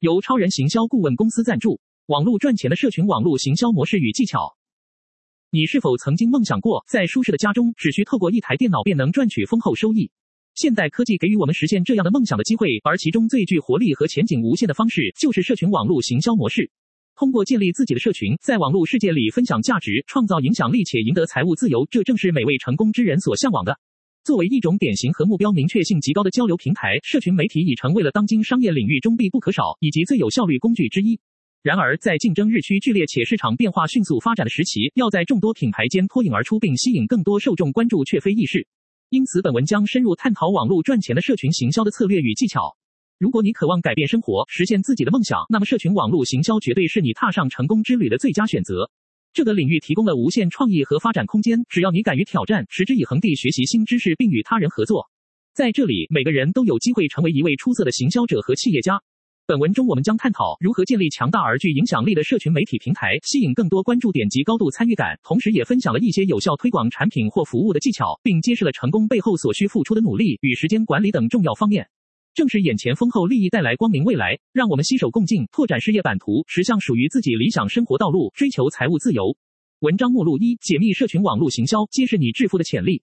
[0.00, 4.54] 由超人行销顾问公司赞助，网络赚钱的社群网络行销模式与技巧。
[5.50, 10.10] 你是否曾经梦想过，在舒适的家中，只需透过一台电脑便能赚取丰厚收益？
[10.54, 16.70] 现代科技给予我们实现这样的梦想的机会，而其中最具活力和前景无限的方式，就是社群网络行销模式。
[17.14, 23.78] 通过建立自己的社群，在网络世界里分享价值、创造影响力且赢得财务自由，这正是每位成功之人所向往的。
[24.26, 31.20] 作为一种典型和目标明确性极高的交流平台，社群媒体已成为了当今商业领域中必不可少以及最有效率工具之一。
[31.62, 38.66] 然而，在竞争日趋剧烈且市场变化迅速发展的时期，要在众多品牌间脱颖而出并吸引更多受众关注，却非易事。
[39.10, 42.76] 因此，本文将深入探讨网络赚钱的社群行销的策略与技巧。
[43.20, 48.90] 如果你渴望改变生活，实现自己的梦想，那么社群网络行销绝对是你踏上成功之旅的最佳选择。
[49.36, 55.10] 这个领域提供了无限创意和发展空间，只要你敢于挑战，持之以恒地学习新知识，并与他人合作。
[55.52, 58.98] 在这里，每个人都有机会成为一位出色的行销者和企业家。
[59.46, 71.86] 本文中，我们将探讨如何建立强大而具影响力的社群媒体平台，吸引更多关注点及高度参与感，同时也分享了一些有效推广产品或服务的技巧，并揭示了成功背后所需付出的努力与时间管理等重要方面。
[72.36, 79.38] 正是眼前丰厚利益带来光明未来，让我们携手共进，拓展事业版图，驶向属于自己理想生活道路，追求财务自由。
[79.78, 83.02] 文章目录一：解密社群网络行销，揭示你致富的潜力。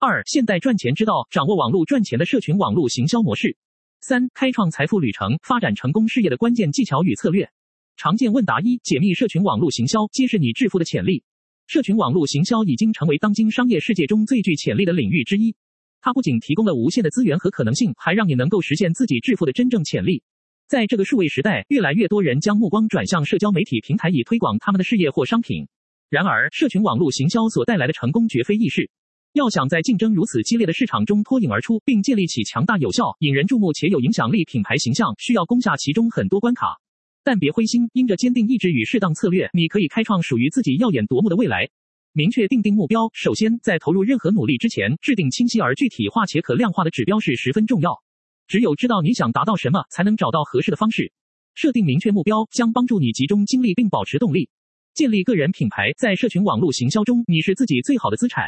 [0.00, 3.56] 二、现代赚钱之道，掌握网络赚钱的社群网络行销模式。
[4.00, 7.48] 三、开创财富旅程，发展成功事业的关键技巧与策略。
[7.96, 11.22] 常见问答一：解密社群网络行销，揭示你致富的潜力。
[11.68, 15.54] 社群网络行销已经成为当今商业世界中最具潜力的领域之一。
[16.02, 20.22] 它不仅提供了无限的资源和可能性，还让你能够实现自己致富的真正潜力。
[20.66, 25.68] 在这个数位时代，越来越多人将目光转向社交媒体平台，以推广他们的事业或商品。
[26.10, 28.90] 然而，社群网络行销所带来的成功绝非易事。
[29.32, 36.80] 要想在竞争如此激烈的市场中脱颖而出，并建立起强大、有效、引人注目且有影响力品牌形象，需要攻下其中很多关卡。
[37.22, 41.70] 但别灰心，因着坚定意志与适当策略，你可以开创属于自己耀眼夺目的未来。
[42.14, 48.02] 明确定定目标，首先在投入任何努力之前，制定清晰而具体化且可量化的指标是十分重要。
[48.46, 51.10] 只有知道你想达到什么，才能找到合适的方式。
[51.54, 54.50] 设定明确目标将帮助你集中精力并保持动力。
[54.92, 58.44] 建立个人品牌，在社群网络行销中，你是自己最好的资产。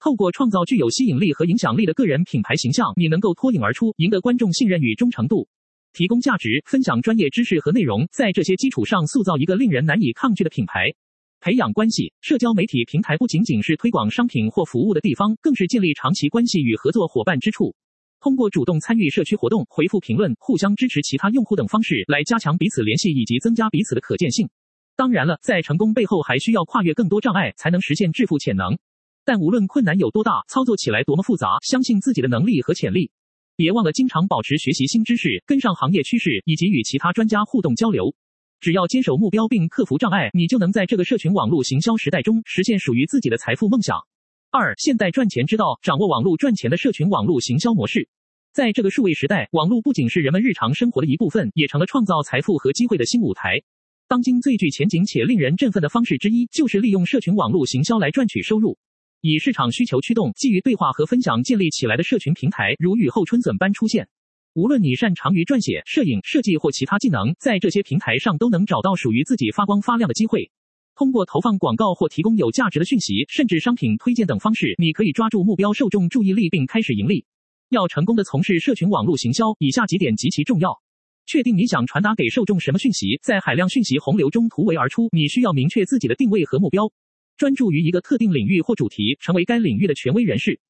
[0.00, 5.46] 透过创造具有吸引力和影响力的个人品牌形象，你能够脱颖而出，赢得观众信任与忠诚度。
[5.92, 10.94] 提供价值，分享专业知识和内容，在这些基础上塑造一个令人难以抗拒的品牌。
[11.42, 17.74] 培养关系，社交媒体平台不仅仅是推广商品或服务的地方，更是建立长期关系与合作伙伴之处。
[18.20, 24.48] 通过主动参与社区活动、回复评论、互相支持其他用户等方式来加强彼此联系以及增加彼此的可见性。
[24.94, 28.78] 当然了，在成功背后还需要跨越更多障碍，才能实现致富潜能。
[29.24, 33.10] 但无论困难有多大，操作起来多么复杂，相信自己的能力和潜力。
[33.56, 38.14] 别忘了经常保持学习新知识，跟上行业趋势，以及与其他专家互动交流。
[38.62, 43.98] 只要坚守目标并克服障碍，你就能在这个社群网络行销时代中实现属于自己的财富梦想。
[44.52, 48.08] 二、现代赚钱之道，掌握网络赚钱的社群网络行销模式。
[48.52, 53.62] 在这个数位时代，网络不仅是人们日常生活的一部分，也成了创造财富和机会的新舞台。
[54.06, 58.78] 当今最具前景且令人振奋的方式之一，就是利用社群网络行销来赚取收入。
[59.22, 64.06] 以市场需求驱动，基于对话和分享建立起来的社群平台，如雨后春笋般出现。
[64.54, 70.50] 无论你擅长于撰写、摄影、设计或其他技能，在这些平台上都能找到属于自己发光发亮的机会。
[70.94, 77.24] 通过投放广告或提供有价值的讯息，甚至商品推荐等方式，你可以抓住目标受众注意力并开始盈利。
[77.70, 80.82] 要成功的从事社群网络行销，以下几点极其重要：
[81.24, 86.92] 确定你想传达给受众什么讯息，在海量讯息洪流中突围而出，你需要明确自己的定位和目标，
[87.38, 90.60] 专注于一个特定领域或主题，成为该领域的权威人士。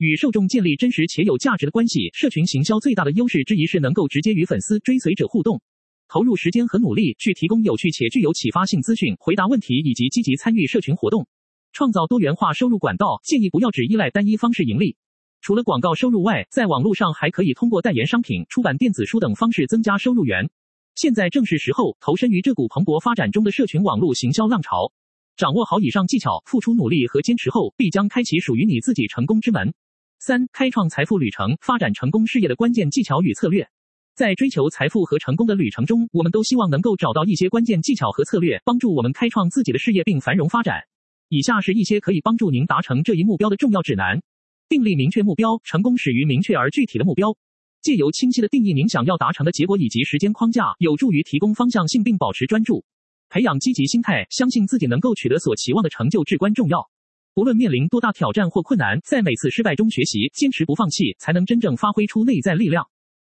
[0.00, 5.60] 与受众建立真实且有价值的关系，社群行销最大的优势之一是能够直接与粉丝、追随者互动。
[6.08, 11.28] 投入时间和努力去提供有趣且具有启发性资讯，回答问题以及积极参与社群活动，
[11.74, 13.20] 创造多元化收入管道。
[13.24, 14.96] 建议不要只依赖单一方式盈利。
[15.42, 20.48] 除了广告收入外，在网络上还可以通过代言商品、出版电子书等方式增加收入源。
[20.94, 24.94] 现在正是时候投身于这股蓬勃发展中的社群网络行销浪潮。
[25.36, 29.74] 掌握好以上技巧，付出努力和坚持后，必将开启属于你自己成功之门。
[30.22, 33.66] 三、开创财富旅程，发展成功事业的关键技巧与策略。
[34.14, 40.82] 在追求财富和成功的旅程中，我们都希望能够找到一些关键技巧和策略，帮助我们开创自己的事业并繁荣发展。
[41.30, 44.20] 以下是一些可以帮助您达成这一目标的重要指南：
[44.68, 47.34] 订立明确目标，成功始于明确而具体的目标。
[47.80, 52.84] 借由清晰的定义您想要达成的结果以及时间框架，有助于提供方向性并保持专注。
[53.30, 56.90] 培养积极心态，相信自己能够取得所期望的成就至关重要。
[57.36, 62.84] 无论面临多大挑战或困难，在每次失败中学习，坚持不放弃，才能真正发挥出内在力量。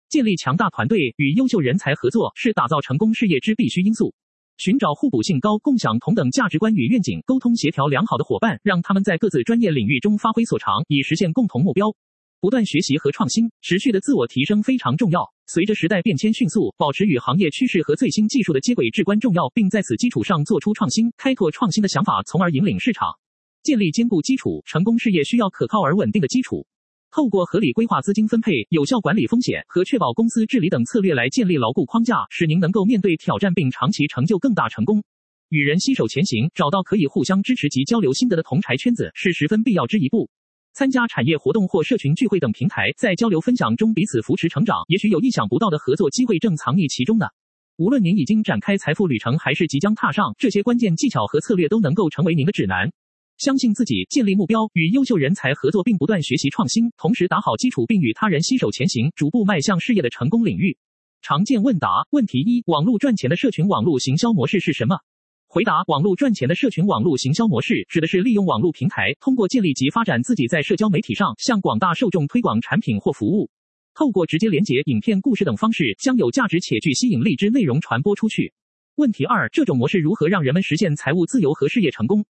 [0.09, 4.13] 建立强大团队与优秀人才合作是打造成功事业之必须因素。
[4.57, 11.87] 寻找互补性高、共享同等价值观与愿景、沟通协调良好的伙伴，让他们在各自专业领域中发挥所长，以实现共同目标。
[12.39, 15.27] 不断学习和创新，持续的自我提升非常重要。
[15.47, 23.07] 随着时代变迁迅速，保持与行业趋势和最新技术的接轨至关重要，并在此基础上做出创新，开拓创新的想法，从而引领市场。
[23.65, 26.67] 建立坚固基础，成功事业需要可靠而稳定的基础。
[27.09, 35.03] 透过合理规划资金分配、有效管理风险和确保公司治理等策略来建立牢固框架，使您能够面对挑战并长期成就更大成功。
[35.49, 40.29] 与人携手前行，找到可以互相支持及交流心得的同柴圈子是十分必要之一步。
[40.73, 47.25] 参加产业活动或社群聚会等平台，在交流分享中彼此扶持成长，也许有意想不到的合作机会正藏匿其中呢。
[47.77, 52.91] 无论您已经展开财富旅程，还是即将踏上，这些关键技巧和策略都能够成为您的指南。
[53.37, 60.77] 相信自己，建立目标，与优秀人才合作，并不断学习创新，同时打好基础，并与他人携手前行，逐步迈向事业的成功领域。
[61.21, 64.99] 常见问答问题一：网络赚钱的社群网络行销模式是什么？
[65.47, 73.49] 回答：网络赚钱的社群网络行销模式，指的是利用网络平台，通过建立及发展自己在社交媒体上向广大受众推广产品或服务，
[73.93, 78.53] 透过直接连接、影片、故事等方式，将有价值且具吸引力之内容传播出去。
[78.95, 82.25] 问题二：这种模式如何让人们实现财务自由和事业成功？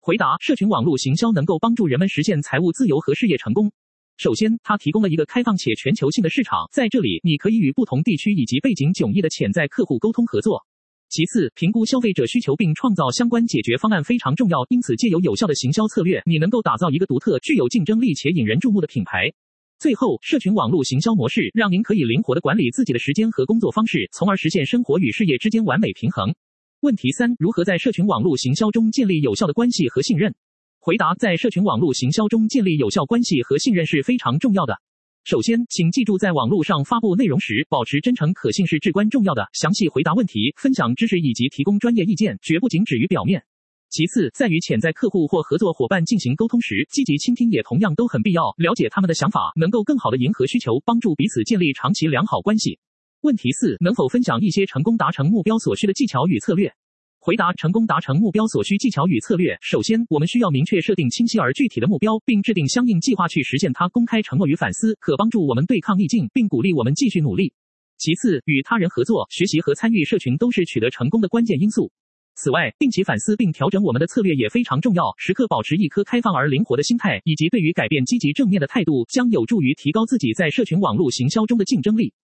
[0.00, 3.70] 回答：社群网络行销能够帮助人们实现财务自由和事业成功。
[4.16, 10.64] 首先，它提供了一个开放且全球性的市场，在这里你可以与不同地区以及背景迥异的潜在客户沟通合作。
[11.08, 19.30] 其次，评估消费者需求并创造相关解决方案非常重要，因此借由有效的行销策略，你能够打造一个独特、具有竞争力且引人注目的品牌。
[19.78, 26.34] 最后，社群网络行销模式让您可以灵活地管理自己的时间和工作方式，从而实现生活与事业之间完美平衡。
[26.80, 30.32] 问题三：如何在社群网络行销中建立有效的关系和信任？
[30.78, 34.78] 回答：在社群网络行销中建立有效关系和信任是非常重要的。
[35.24, 39.48] 首先，请记住，在网络上发布内容时，保持真诚可信是至关重要的。
[39.54, 43.42] 详细回答问题、分享知识以及提供专业意见，绝不仅止于表面。
[43.90, 48.54] 其次，在与潜在客户或合作伙伴进行沟通时，积极倾听也同样都很必要。
[48.56, 52.78] 了解他们的想法，能够更好地迎合需求，帮助彼此建立长期良好关系。
[53.22, 56.72] 问题四：能否分享一些成功达成目标所需的技巧与策略？
[57.18, 59.58] 回答：成功达成目标所需技巧与策略。
[59.60, 63.88] 首先，我们需要明确设定清晰而具体的目标，并制定相应计划去实现它。
[63.88, 67.52] 公开承诺与反思，可帮助我们对抗逆境，并鼓励我们继续努力。
[67.98, 71.90] 其次，与他人合作、学习和参与社群都是取得成功的关键因素。
[72.36, 75.12] 此外，定期反思并调整我们的策略也非常重要。
[75.18, 82.14] 时刻保持一颗开放而灵活的心态，以及对于改变积极正面的态度，将有助于提高自己在社群网络行销中的竞争力。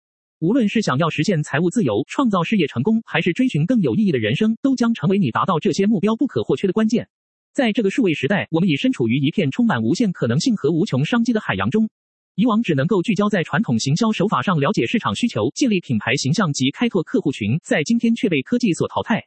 [0.41, 7.09] 无论是想要实现财务自由、创造事业成功，还是追寻更有意义的人生，都将成为你达到这些目标不可或缺的关键。
[7.53, 11.89] 在这个数位时代，我们已身处于一片充满无限可能性和无穷商机的海洋中。
[12.35, 19.23] 以往只能够聚焦在传统行销手法上，了解市场需求、建立品牌形象及开拓客户群，在今天却被科技所淘汰。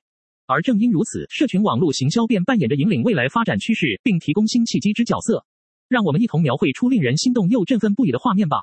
[0.46, 5.46] 而正因如此，社群网络行销便扮演着引领未来发展趋势，并提供新契机之角色。
[5.88, 8.58] 让我们一同描绘出令人心动又振奋不已的画面吧。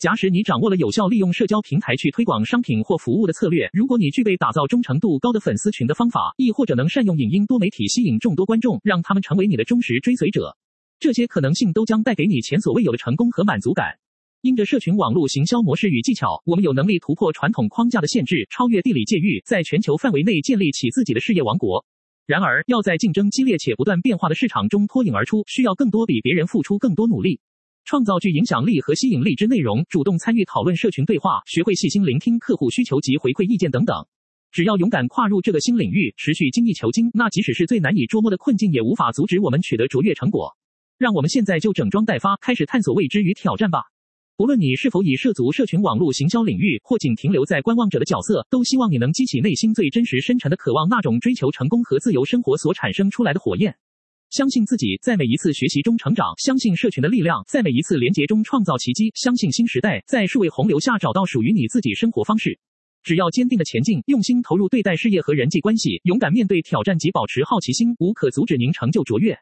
[0.00, 10.56] 假使你掌握了有效利用社交平台去推广商品或服务的策略，如果你具备打造忠诚度高的粉丝群的方法，亦或者能善用影音多媒体吸引众多观众，让他们成为你的忠实追随者，
[11.00, 13.98] 这些可能性都将带给你前所未有的成功和满足感。
[14.40, 21.84] 因着社群网络行销模式与技巧，我们有能力突破传统框架的限制，超越地理界域，在全球范围内建立起自己的事业王国。
[22.24, 27.38] 然而，要在竞争激烈且不断变化的市场中脱颖而出，需要更多比别人付出更多努力。
[27.84, 34.06] 创造具影响力和吸引力之内容，主动参与讨论社群对话，学会细心聆听客户需求及回馈意见等等。
[34.52, 40.56] 只要勇敢跨入这个新领域，持续精益求精，那即使是最难以捉摸的困境，也无法阻止我们取得卓越成果。
[40.98, 43.82] 让我们现在就整装待发，开始探索未知与挑战吧。
[44.36, 53.76] 不论你是否已涉足社群网络行销领域，或仅停留在观望者的角色，都希望你能激起内心最真实深沉的渴望，那种追求成功和自由生活所产生出来的火焰。
[54.30, 62.56] 相信自己，在每一次学习中成长；相信社群的力量，在每一次连结中创造奇迹；相信新时代，在数位洪流下找到属于你自己生活方式。
[63.02, 69.36] 只要坚定的前进，用心投入对待事业和人际关系，勇敢面对挑战及保持好奇心，无可阻止您成就卓越。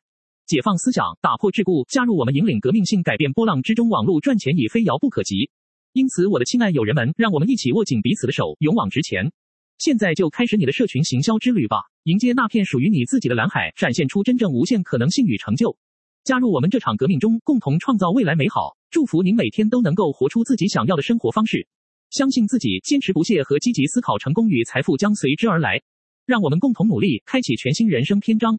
[0.47, 3.31] 解放思想，打破桎梏，加入我们，引领革命性改变。
[3.35, 5.51] 波浪之中，网络赚钱已非遥不可及。
[5.93, 9.31] 因此，我的亲爱友人们，让我们一起握紧彼此的手，勇往直前。
[9.79, 15.79] 现在就开始你的社群行销之旅吧，迎接那片属于你自己的蓝海，展现出真正无限可能性与成就。
[16.25, 18.77] 加入我们这场革命中，共同创造未来美好。
[18.91, 21.69] 祝福您每天都能够活出自己想要的生活方式，
[22.11, 25.81] 相信自己，坚持不懈和积极思考，成功与财富将随之而来。
[26.27, 28.59] 让我们共同努力，开启全新人生篇章。